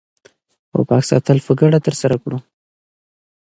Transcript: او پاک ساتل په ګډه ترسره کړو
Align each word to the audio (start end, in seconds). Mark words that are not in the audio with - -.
او 0.73 0.79
پاک 0.89 1.03
ساتل 1.11 1.37
په 1.45 1.51
ګډه 1.59 1.79
ترسره 1.85 2.17
کړو 2.23 2.37